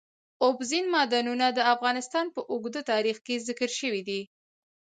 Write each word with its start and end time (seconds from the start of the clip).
اوبزین 0.45 0.85
معدنونه 0.93 1.47
د 1.57 1.59
افغانستان 1.73 2.25
په 2.35 2.41
اوږده 2.51 2.81
تاریخ 2.91 3.17
کې 3.25 3.43
ذکر 3.47 3.69
شوی 3.79 4.01
دی. 4.09 4.21